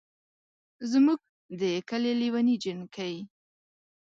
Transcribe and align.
زمونږ 0.91 1.19
ده 1.59 1.71
کلي 1.89 2.13
لېوني 2.19 2.55
جينکۍ 2.63 3.15